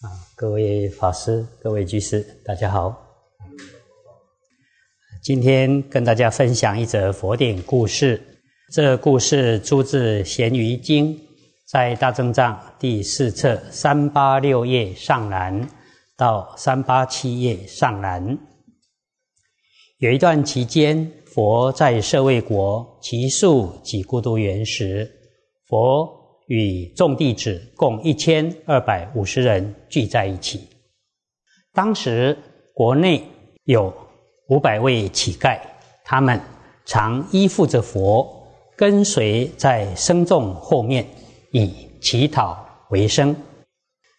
[0.00, 0.06] 啊，
[0.36, 2.94] 各位法师、各位居士，大家好。
[5.20, 8.22] 今天跟大家分享一则佛典故事。
[8.72, 11.16] 这故事出自《咸鱼经》，
[11.66, 15.68] 在《大正藏》第四册三八六页上栏
[16.16, 18.38] 到三八七页上栏。
[19.98, 25.10] 有一段期间，佛在舍卫国祇树及孤独园时，
[25.66, 26.17] 佛。
[26.48, 30.60] 与众弟子共一千二百五十人聚在一起。
[31.72, 32.36] 当时
[32.74, 33.22] 国内
[33.64, 33.92] 有
[34.48, 35.60] 五百位乞丐，
[36.04, 36.40] 他们
[36.86, 38.26] 常依附着佛，
[38.76, 41.06] 跟随在僧众后面，
[41.52, 41.70] 以
[42.00, 43.36] 乞讨为生。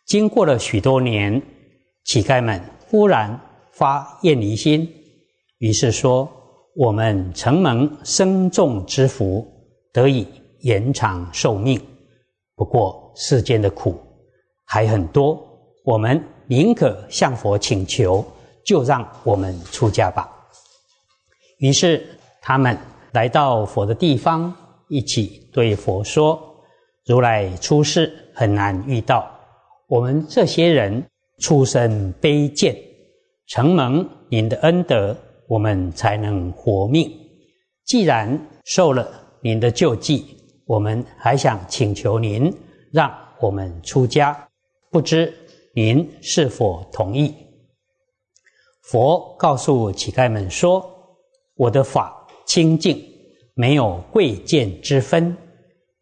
[0.05, 1.41] 经过了许多年，
[2.05, 3.39] 乞丐们忽然
[3.73, 4.87] 发厌离心，
[5.57, 6.29] 于是说
[6.77, 9.47] ：“我们承蒙僧众之福，
[9.91, 10.27] 得以
[10.61, 11.81] 延长寿命。”
[12.59, 13.97] 不过世间的苦
[14.65, 15.41] 还很多，
[15.85, 18.21] 我们宁可向佛请求，
[18.65, 20.29] 就让我们出家吧。
[21.59, 22.05] 于是
[22.41, 22.77] 他们
[23.13, 24.53] 来到佛的地方，
[24.89, 26.37] 一起对佛说
[27.07, 29.25] ：“如来出世很难遇到，
[29.87, 31.01] 我们这些人
[31.37, 32.75] 出身卑贱，
[33.47, 35.15] 承蒙您的恩德，
[35.47, 37.09] 我们才能活命。
[37.85, 39.09] 既然受了
[39.41, 40.35] 您的救济。”
[40.69, 42.55] 我们还想请求您
[42.91, 44.47] 让我们出家，
[44.91, 45.33] 不知
[45.73, 47.33] 您是否同意？
[48.83, 50.87] 佛告诉乞丐们说
[51.57, 53.03] ：“我的法清净，
[53.55, 55.35] 没有贵贱之分，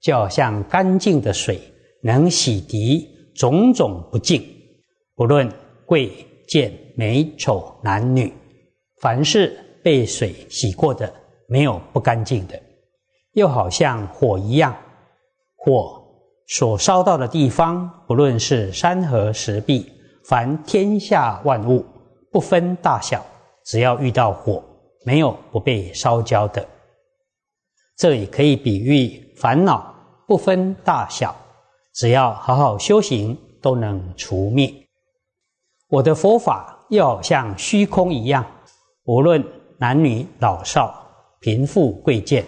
[0.01, 1.57] 就好像干净的水，
[2.03, 4.45] 能洗涤种种不净，
[5.15, 5.49] 不论
[5.85, 6.11] 贵
[6.45, 8.33] 贱、美丑、男女，
[8.99, 11.09] 凡是被水洗过的，
[11.47, 12.61] 没有不干净的。”
[13.37, 14.75] 又好像火一样，
[15.55, 16.03] 火
[16.47, 19.85] 所烧到的地方，不论是山河石壁，
[20.25, 21.85] 凡天下万物，
[22.31, 23.23] 不分大小，
[23.63, 24.63] 只要遇到火，
[25.05, 26.67] 没有不被烧焦的。
[27.95, 29.93] 这里可以比喻烦恼，
[30.25, 31.35] 不分大小，
[31.93, 34.73] 只要好好修行，都能除灭。
[35.89, 38.43] 我的佛法又好像虚空一样，
[39.05, 39.45] 无论
[39.77, 41.05] 男女老少，
[41.39, 42.43] 贫富贵贱。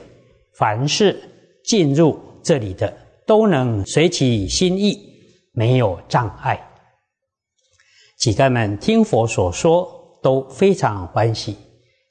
[0.60, 1.18] 凡是
[1.64, 2.94] 进入这里的，
[3.26, 5.00] 都能随其心意，
[5.54, 6.60] 没有障碍。
[8.18, 11.56] 乞丐们听佛所说，都非常欢喜，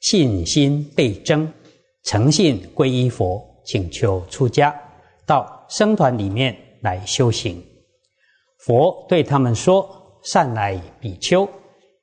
[0.01, 1.53] 信心倍增，
[2.05, 4.75] 诚信皈依佛，请求出家，
[5.27, 7.63] 到僧团里面来修行。
[8.61, 9.87] 佛对他们说
[10.25, 11.47] ：“善来比丘。”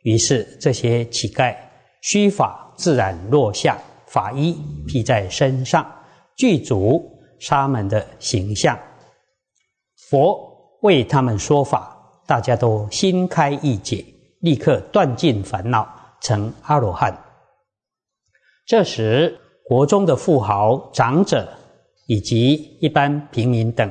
[0.05, 1.55] 于是这些乞丐
[2.03, 4.55] 须发自然落下，法衣
[4.85, 5.91] 披在身上。
[6.35, 8.77] 具足沙门的形象，
[10.09, 11.97] 佛为他们说法，
[12.27, 14.05] 大家都心开意解，
[14.39, 15.87] 立刻断尽烦恼，
[16.21, 17.17] 成阿罗汉。
[18.65, 21.47] 这时，国中的富豪、长者
[22.07, 23.89] 以及一般平民等，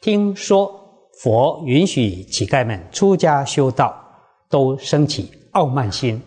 [0.00, 0.72] 听说
[1.22, 3.94] 佛允许乞丐们出家修道，
[4.48, 6.20] 都升起傲慢心，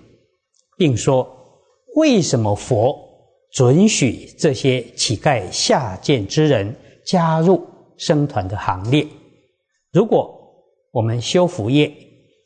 [0.78, 1.28] 并说：
[1.96, 3.03] 为什么佛？
[3.54, 6.76] 准许这些乞丐下贱之人
[7.06, 7.64] 加入
[8.00, 9.08] 僧团的行列。
[9.92, 10.36] 如果
[10.92, 11.92] 我们修福业，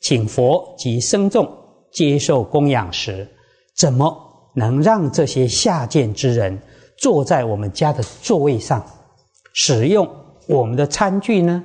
[0.01, 1.49] 请佛及僧众
[1.93, 3.25] 接受供养时，
[3.73, 6.61] 怎么能让这些下贱之人
[6.97, 8.85] 坐在我们家的座位上，
[9.53, 10.05] 使用
[10.45, 11.63] 我们的餐具呢？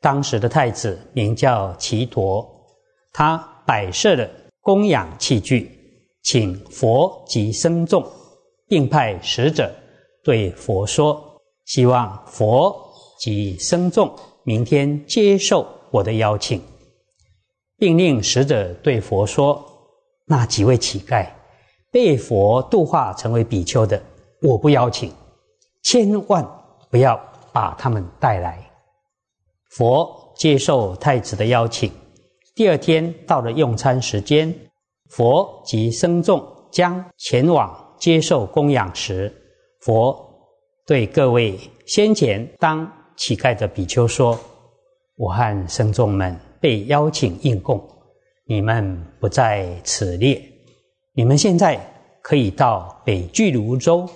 [0.00, 2.48] 当时的太子名叫齐陀，
[3.12, 3.36] 他
[3.66, 4.26] 摆设了
[4.62, 5.78] 供养器具。
[6.22, 8.04] 请佛及僧众，
[8.68, 9.70] 并派使者
[10.22, 12.74] 对佛说：“希望佛
[13.18, 14.12] 及僧众
[14.44, 16.62] 明天接受我的邀请，
[17.76, 19.62] 并令使者对佛说：
[20.26, 21.28] 那几位乞丐
[21.90, 24.00] 被佛度化成为比丘的，
[24.40, 25.12] 我不邀请，
[25.82, 26.48] 千万
[26.88, 27.20] 不要
[27.52, 28.70] 把他们带来。”
[29.70, 31.90] 佛接受太子的邀请，
[32.54, 34.54] 第二天到了用餐时间。
[35.12, 39.30] 佛及僧众将前往接受供养时，
[39.80, 40.18] 佛
[40.86, 44.40] 对各位先前当乞丐的比丘说
[45.16, 47.78] ：“我和僧众们被邀请应供，
[48.46, 50.42] 你们不在此列。
[51.12, 51.78] 你们现在
[52.22, 54.08] 可以到北俱泸州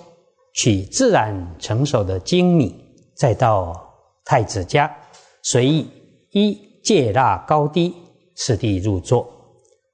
[0.55, 2.73] 取自然成熟的精米，
[3.15, 3.87] 再到
[4.25, 4.91] 太子家
[5.43, 5.87] 随意
[6.31, 7.93] 依戒腊高低
[8.33, 9.31] 次第入座。”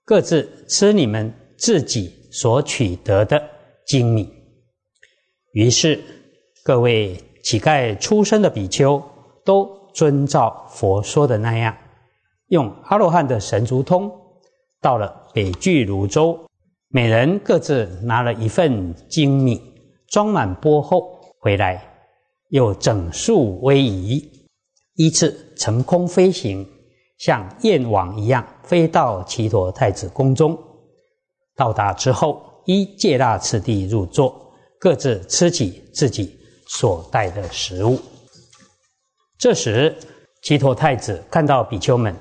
[0.06, 3.42] 各自吃你们自己所取得的
[3.86, 4.30] 精米。
[5.54, 6.04] 于是，
[6.64, 9.02] 各位乞丐出身的比丘
[9.46, 11.78] 都遵照佛说的那样，
[12.48, 14.12] 用阿罗汉的神足通，
[14.82, 16.38] 到了北俱泸州，
[16.90, 19.62] 每人各自拿了一份精米，
[20.08, 21.82] 装满钵后回来，
[22.50, 24.48] 又整数威仪，
[24.96, 26.68] 依次乘空飞行，
[27.18, 30.57] 像燕王一样飞到齐陀太子宫中。
[31.56, 36.38] 到达之后，依戒腊次第入座，各自吃起自己
[36.68, 38.00] 所带的食物。
[39.38, 39.95] 这时，
[40.42, 42.15] 齐陀太子看到比丘们。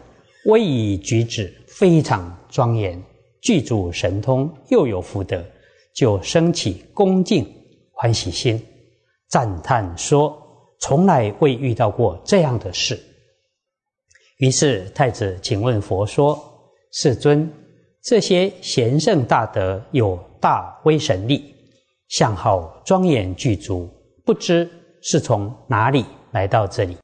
[0.46, 3.00] 威仪举止非常庄严，
[3.40, 5.40] 具足神通，又有福德，
[5.94, 7.46] 就升起恭敬
[7.92, 8.60] 欢喜心，
[9.28, 10.36] 赞叹说
[10.80, 13.00] ：“从来未遇到过这样的事。”
[14.42, 16.36] 于是太子请问佛说
[16.90, 17.48] ：“世尊，
[18.02, 21.54] 这些贤圣大德有大威神力，
[22.08, 23.88] 相好庄严具足，
[24.24, 24.68] 不知
[25.00, 26.96] 是从哪里来到这里，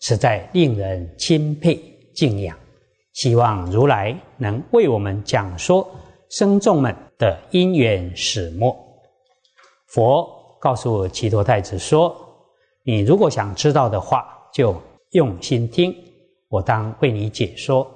[0.00, 1.78] 实在令人钦佩
[2.14, 2.56] 敬仰。”
[3.12, 5.86] 希望如来能为我们讲说
[6.30, 8.74] 僧众们的因缘始末。
[9.88, 10.26] 佛
[10.58, 12.16] 告诉齐陀太子说
[12.84, 14.74] ：“你如果想知道的话，就
[15.10, 15.94] 用心听，
[16.50, 17.90] 我当为你解说。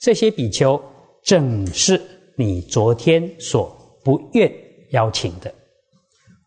[0.00, 0.82] 这些比丘
[1.22, 2.00] 正是
[2.38, 3.70] 你昨天所
[4.02, 4.50] 不愿
[4.92, 5.52] 邀请的。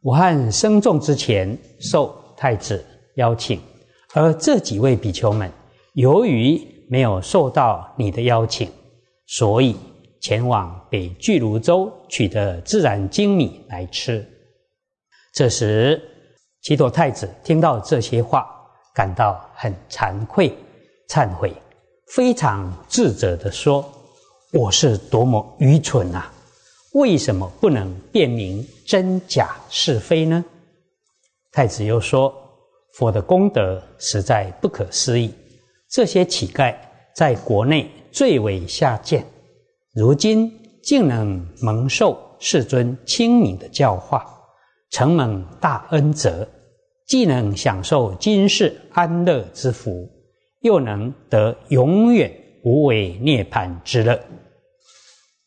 [0.02, 2.84] 我和生众之前受太子
[3.18, 3.62] 邀请，
[4.16, 5.52] 而这几位比丘们
[5.94, 8.70] 由于……”没有受到你的邀请，
[9.26, 9.76] 所以
[10.22, 14.24] 前往北俱泸州取得自然精米来吃。
[15.34, 16.00] 这时，
[16.62, 18.48] 齐陀太子听到这些话，
[18.94, 20.56] 感到很惭愧、
[21.08, 21.54] 忏悔，
[22.08, 23.88] 非常自责地说
[24.54, 26.32] ：“我是多么愚蠢啊！
[26.94, 30.44] 为什么不能辨明真假是非呢？”
[31.52, 32.34] 太子又说
[32.96, 35.34] ：“佛的功德实在不可思议。”
[35.90, 36.76] 这些乞丐
[37.16, 39.26] 在国内最为下贱，
[39.94, 40.52] 如今
[40.84, 44.26] 竟能蒙受世尊亲明的教化，
[44.90, 46.46] 承蒙大恩泽，
[47.08, 50.10] 既能享受今世安乐之福，
[50.66, 52.32] 又能得永远
[52.64, 54.20] 无为涅槃之乐。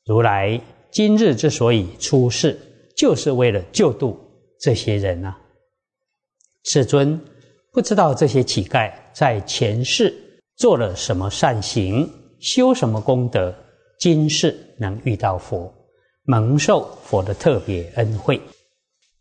[0.04, 0.60] 如来
[0.92, 2.56] 今日之所以出世，
[2.96, 4.16] 就是为了救度
[4.60, 5.36] 这些人啊！
[6.62, 7.20] 世尊
[7.72, 10.14] 不知道这些乞丐在前世。
[10.56, 12.08] 做了什么善行，
[12.40, 13.54] 修什么功德，
[14.00, 15.72] 今世能遇到佛，
[16.24, 18.40] 蒙受佛的特别恩惠，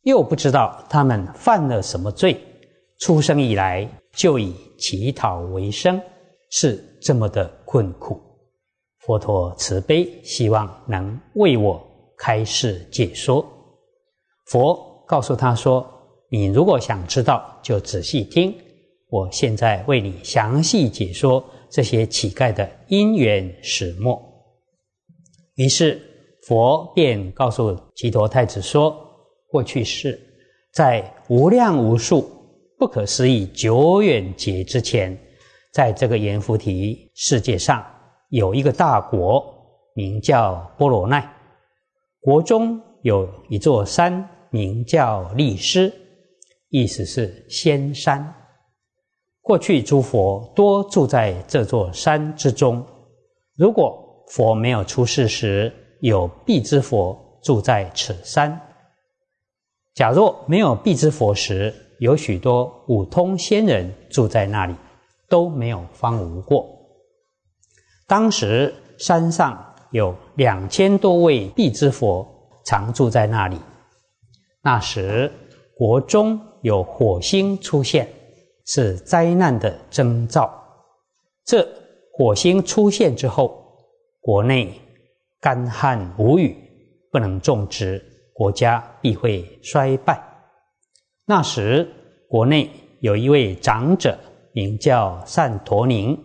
[0.02, 2.36] 又不知道他们犯了什么罪，
[3.00, 6.02] 出生以来就以乞讨为生，
[6.50, 8.20] 是这么的困苦。
[9.06, 11.82] 佛陀慈悲，希望能为我
[12.18, 13.46] 开示解说。
[14.48, 15.88] 佛告诉他说
[16.30, 18.54] ：“你如果想知道，就仔细听。”
[19.10, 24.22] 我现在为你详细解说这些乞丐的因缘始末。
[25.56, 26.02] 于是
[26.46, 28.94] 佛便告诉吉陀太子说
[29.48, 30.20] ：“过去世，
[30.74, 32.30] 在无量无数
[32.78, 35.18] 不可思议久远劫之前，
[35.74, 37.84] 在这个阎浮提世界上
[38.30, 39.44] 有一个大国，
[39.96, 41.28] 名叫波罗奈。
[42.22, 45.92] 国中有一座山，名叫利施，
[46.70, 48.32] 意思是仙山。”
[49.42, 52.86] 过去诸佛多住在这座山之中。
[53.56, 58.52] 如果佛没有出世时，有必之佛住在此山；
[59.96, 64.76] 假若没有必之佛时，有许多五通仙人住在那里，
[65.30, 66.68] 都没有荒芜过。
[68.08, 72.28] 当时山上有两千多位必之佛
[72.66, 73.58] 常住在那里。
[74.62, 75.32] 那时
[75.76, 78.08] 国中有火星出现。
[78.70, 80.54] 是灾难的征兆。
[81.46, 81.66] 这
[82.12, 83.66] 火星出现之后，
[84.20, 84.74] 国内
[85.40, 86.54] 干旱无雨，
[87.10, 90.22] 不能种植，国家必会衰败。
[91.30, 91.86] 那时，
[92.30, 92.70] 国内
[93.02, 94.18] 有一位长者，
[94.54, 96.18] 名叫善陀宁，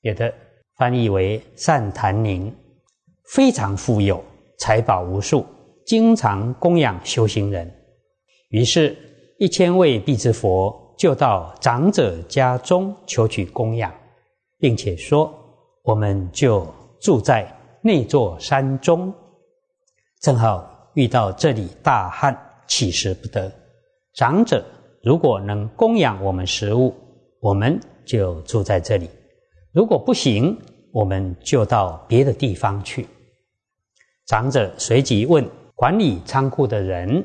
[0.00, 0.34] 有的
[0.76, 2.52] 翻译为善檀宁，
[3.32, 4.20] 非常富有，
[4.58, 5.46] 财宝无数，
[5.86, 7.72] 经常供养修行人。
[8.48, 8.96] 于是，
[9.38, 10.80] 一千位必之佛。
[10.98, 13.92] 就到长者家中求取供养，
[14.58, 15.32] 并且说
[15.82, 16.66] ：“我们就
[17.00, 19.12] 住在那座山中，
[20.20, 22.36] 正好遇到这里大旱，
[22.68, 23.50] 乞食不得。
[24.14, 24.64] 长者
[25.02, 26.94] 如果能供养我们食物，
[27.40, 29.06] 我们就住在这里；
[29.72, 30.56] 如果不行，
[30.92, 33.06] 我们就到别的地方去。”
[34.26, 37.24] 长者随即问管理仓库的人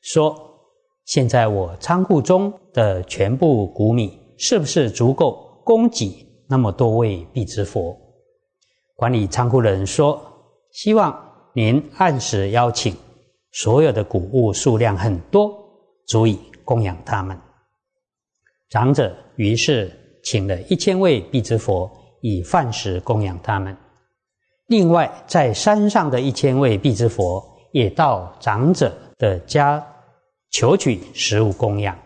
[0.00, 0.44] 说。
[1.04, 6.14] 现在我仓库中的全部谷米是不是足够供给
[6.46, 7.96] 那么多位必之佛。
[8.94, 10.20] 管理仓库的人说
[10.70, 11.18] ：“希望
[11.54, 12.94] 您按时邀请，
[13.52, 15.50] 所有的谷物数量很多，
[16.08, 17.38] 足以供养他们。”
[18.68, 19.90] 长者于是
[20.24, 23.74] 请了一千位必之佛，以饭食供养他们。
[24.66, 29.82] 另外，在山上的一千位必之佛也到长者的家
[30.50, 31.96] 求取食物供养。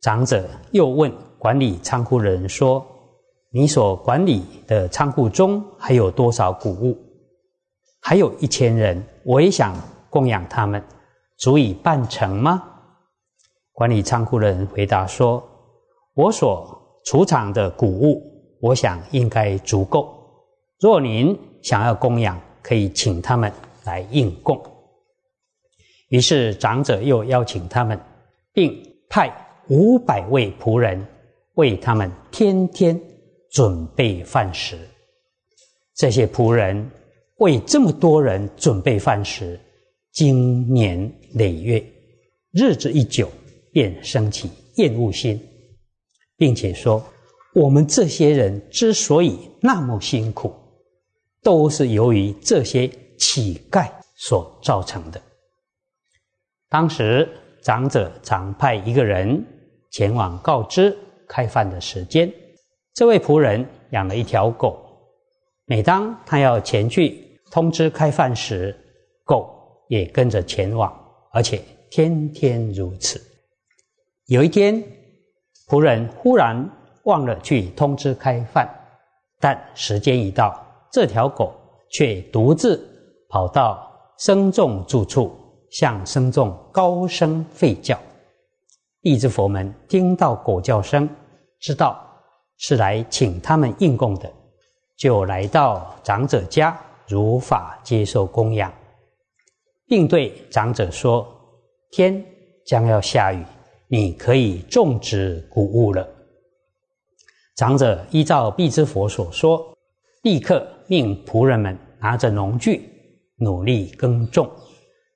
[0.00, 2.86] 长者又问管理仓库人说
[3.52, 6.96] ：“你所管理的仓库中还有多少谷物？
[8.00, 9.74] 还有一千人，我也想
[10.08, 10.82] 供养他们，
[11.36, 12.62] 足以办成吗？”
[13.78, 15.40] 管理仓库的人回答说
[16.14, 18.20] ：“我所储藏的谷物，
[18.60, 20.12] 我想应该足够。
[20.80, 23.52] 若您……”想要供养，可以请他们
[23.84, 24.60] 来应供。
[26.08, 28.00] 于是长者又邀请他们，
[28.52, 29.32] 并派
[29.68, 31.04] 五百位仆人
[31.54, 33.00] 为他们天天
[33.50, 34.76] 准备饭食。
[35.94, 36.90] 这些仆人
[37.38, 39.60] 为这么多人准备饭食，
[40.12, 41.84] 经年累月，
[42.52, 43.28] 日子一久，
[43.78, 45.40] 便生起厌恶心，
[46.36, 47.00] 并且说：
[47.54, 50.52] 我们这些人之所以那么辛苦。
[51.40, 55.22] 都是由于这些乞丐所造成的。
[56.68, 57.28] 当时
[57.62, 59.46] 长者常派一个人
[59.88, 60.94] 前往告知
[61.28, 62.30] 开饭的时间。
[62.92, 64.84] 这位仆人养了一条狗，
[65.64, 68.76] 每当他要前去通知开饭时，
[69.24, 69.48] 狗
[69.88, 70.92] 也跟着前往，
[71.32, 73.22] 而且天天如此。
[74.28, 74.84] 有一天，
[75.68, 76.70] 仆人忽然
[77.04, 78.68] 忘了去通知开饭，
[79.40, 80.62] 但时间一到。
[80.92, 81.54] 这条狗
[81.90, 82.78] 却独自
[83.30, 85.34] 跑到僧众住处，
[85.70, 87.98] 向僧众高声吠叫。
[89.00, 91.08] 地之佛门听到狗叫声，
[91.58, 91.98] 知道
[92.58, 94.30] 是来请他们应供的，
[94.98, 98.70] 就来到长者家如法接受供养，
[99.86, 101.26] 并对长者说
[101.92, 102.22] ：“天
[102.66, 103.42] 将要下雨，
[103.88, 106.08] 你可以种植谷物了。”
[107.56, 109.74] 长者依照必之佛所说。
[110.22, 112.90] 立刻命仆人们拿着农具，
[113.36, 114.50] 努力耕种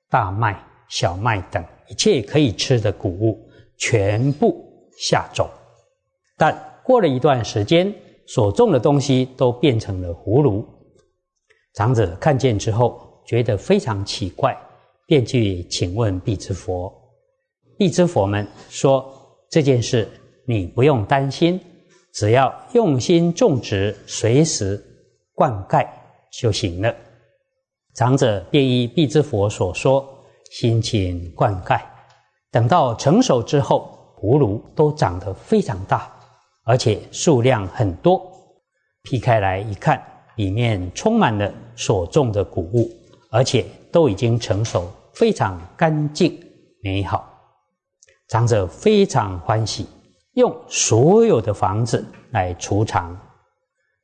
[0.08, 4.64] 大麦、小麦等一切可以吃的谷物，全部
[4.96, 5.50] 下种。
[6.38, 7.92] 但过了一段时间，
[8.28, 10.64] 所种的东西都变成了葫芦。
[11.74, 14.56] 长者看见之后，觉得非常奇怪，
[15.04, 16.92] 便去请问必之佛。
[17.76, 19.04] 必之佛们说
[19.50, 20.08] ：“这件事
[20.46, 21.60] 你不用担心，
[22.12, 24.82] 只要用心种植，随时。”
[25.34, 25.88] 灌溉
[26.30, 26.94] 就行了。
[27.94, 30.06] 长者便依必之佛所说，
[30.50, 31.80] 辛勤灌溉。
[32.50, 36.12] 等到成熟之后，葫芦都长得非常大，
[36.64, 38.22] 而且数量很多。
[39.02, 40.00] 劈开来一看，
[40.36, 42.90] 里面充满了所种的谷物，
[43.30, 46.38] 而且都已经成熟，非常干净
[46.82, 47.31] 美好。
[48.32, 49.86] 长者非常欢喜，
[50.36, 53.14] 用所有的房子来储藏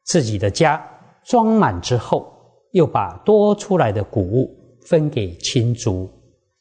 [0.05, 0.87] 自己的家。
[1.25, 2.31] 装满之后，
[2.73, 4.55] 又把多出来的谷物
[4.87, 6.11] 分给亲族，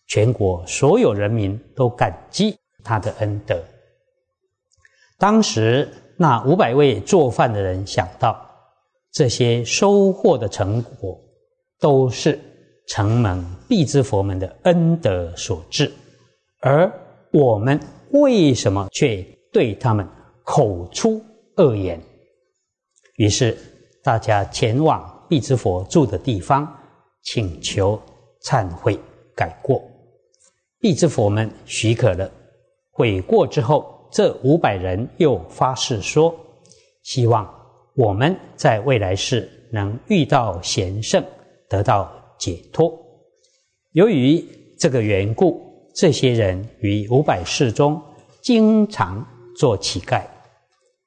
[0.08, 3.62] 全国所有人民都感激他的恩德。
[5.18, 8.50] 当时那五百位做饭的人想到，
[9.12, 11.20] 这些收获的成果
[11.82, 12.40] 都是
[12.88, 15.92] 承蒙必知佛门的恩德所致，
[16.62, 16.90] 而
[17.32, 17.80] 我们
[18.12, 20.08] 为什么却对他们
[20.44, 21.22] 口出
[21.56, 22.02] 恶言？
[23.16, 23.58] 于是。
[24.04, 26.66] 大家前往必之佛住的地方，
[27.24, 28.02] 请求
[28.46, 28.98] 忏悔
[29.36, 29.84] 改过。
[30.80, 32.32] 必之佛们许可了。
[32.92, 36.34] 悔过之后，这五百人又发誓说：
[37.04, 37.54] 希望
[37.96, 41.22] 我们在未来世能遇到贤圣，
[41.68, 42.98] 得到解脱。
[43.92, 44.42] 由于
[44.80, 45.62] 这个缘故，
[45.98, 48.00] 这些人于五百世中
[48.40, 49.26] 经常
[49.58, 50.22] 做乞丐，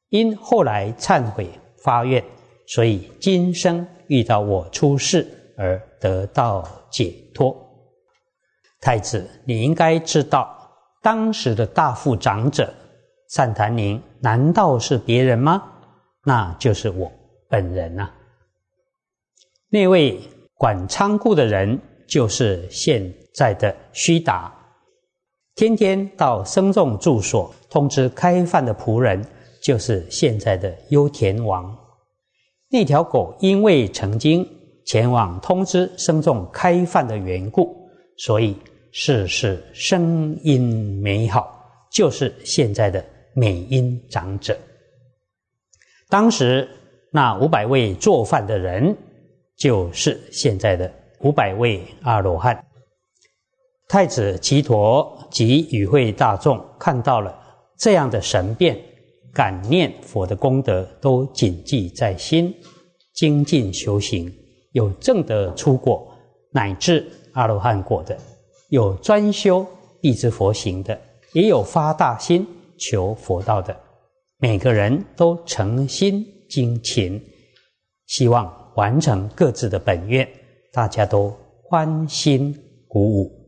[0.08, 1.48] 因后来忏悔
[1.80, 2.22] 发愿。
[2.66, 5.24] 所以今生遇到我出世
[5.56, 7.56] 而得到解脱，
[8.80, 10.56] 太子，你应该知道，
[11.00, 12.74] 当时的大富长者
[13.28, 15.62] 善檀宁难道是别人吗？
[16.24, 17.10] 那就是我
[17.48, 18.10] 本人呐。
[19.68, 20.20] 那位
[20.54, 24.52] 管仓库的人就是现在的须达，
[25.60, 29.22] 天天到僧众住所通知开饭的仆人
[29.62, 31.76] 就是现在的优田王。
[32.70, 34.42] 那条狗因为曾经
[34.86, 37.76] 前往通知僧众开饭的缘故，
[38.16, 38.56] 所以
[38.90, 41.62] 事事声音美好，
[41.92, 44.56] 就是现在的美音长者。
[46.08, 46.66] 当时
[47.12, 48.96] 那五百位做饭的人，
[49.58, 52.64] 就是现在的五百位阿罗汉。
[53.90, 57.36] 太子齐陀及与会大众看到了
[57.76, 58.80] 这样的神变，
[59.34, 62.54] 感念佛的功德都谨记在心，
[63.14, 64.32] 精进修行，
[64.70, 66.06] 有正德出果，
[66.52, 68.16] 乃至阿罗汉果的，
[68.68, 69.66] 有专修
[70.00, 70.96] 地之佛行的，
[71.32, 72.46] 也有发大心
[72.78, 73.76] 求佛道的，
[74.38, 77.20] 每个人都诚心精勤，
[78.06, 80.28] 希望完成各自的本愿，
[80.72, 82.56] 大家都欢欣
[82.86, 83.39] 鼓舞。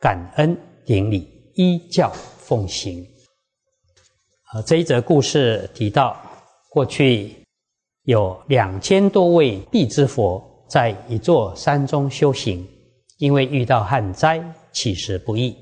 [0.00, 3.06] 感恩顶礼，依教奉行。
[4.46, 6.16] 啊，这一则故事提到，
[6.70, 7.36] 过去
[8.04, 12.66] 有两千多位地之佛在一座山中修行，
[13.18, 14.42] 因为遇到旱灾，
[14.72, 15.54] 起食不易，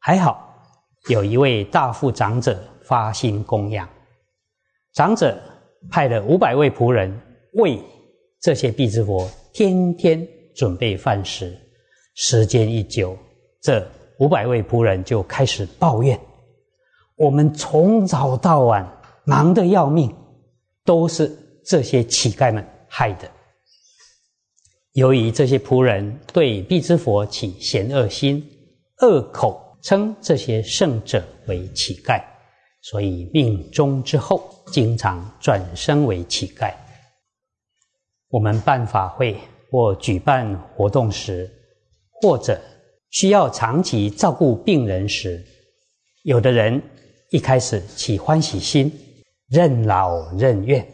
[0.00, 0.54] 还好
[1.08, 3.88] 有一位大富长者发心供养，
[4.92, 5.40] 长者
[5.90, 7.10] 派了五百位仆人
[7.54, 7.80] 为
[8.42, 11.58] 这些地之佛天天准备饭食，
[12.14, 13.16] 时间一久。
[13.60, 13.84] 这
[14.18, 16.18] 五百位仆人就开始抱怨：
[17.16, 18.86] 我们从早到晚
[19.24, 20.14] 忙得要命，
[20.84, 23.28] 都是这些乞丐们害的。
[24.92, 28.44] 由于这些仆人对必之佛起嫌恶心，
[29.00, 32.22] 恶口称这些圣者为乞丐，
[32.82, 36.72] 所以命中之后经常转生为乞丐。
[38.28, 39.36] 我们办法会
[39.70, 41.50] 或举办活动时，
[42.20, 42.60] 或者。
[43.10, 45.44] 需要长期照顾病人时，
[46.22, 46.82] 有的人
[47.30, 48.92] 一开始起欢喜心，
[49.48, 50.84] 任劳任怨；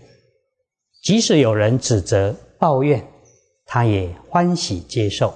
[1.02, 3.04] 即使有人指责抱怨，
[3.66, 5.34] 他也欢喜接受。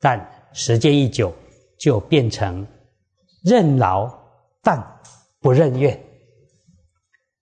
[0.00, 1.34] 但时间一久，
[1.78, 2.66] 就变成
[3.44, 4.10] 任劳
[4.62, 4.82] 但
[5.40, 5.98] 不任怨。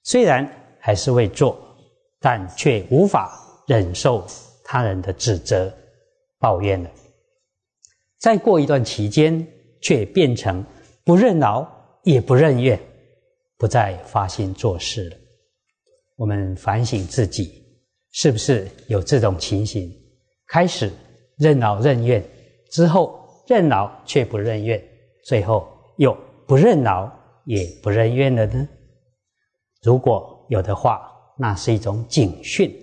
[0.02, 0.48] 虽然
[0.80, 1.56] 还是会做，
[2.20, 4.26] 但却无法忍受
[4.64, 5.72] 他人的指责、
[6.38, 6.90] 抱怨了。
[8.18, 9.46] 再过一段期间，
[9.80, 10.64] 却变成
[11.04, 11.66] 不认劳
[12.02, 12.80] 也不认怨，
[13.58, 15.16] 不再发心做事了。
[16.16, 17.62] 我们反省自己，
[18.12, 19.92] 是不是有这种情形？
[20.48, 20.90] 开始
[21.36, 22.24] 认劳认怨，
[22.70, 24.82] 之后认劳却不认怨，
[25.24, 27.10] 最后又不认劳
[27.44, 28.66] 也不认怨了呢？
[29.82, 32.74] 如果有的话，那是一种警训，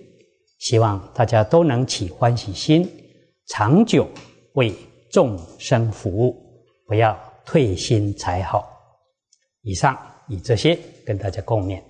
[0.58, 2.88] 希望大家都能起欢喜心，
[3.48, 4.08] 长久
[4.52, 4.72] 为。
[5.14, 6.34] 众生服务，
[6.88, 8.68] 不要退心才好。
[9.62, 9.96] 以上
[10.26, 11.80] 以这些跟大家共勉。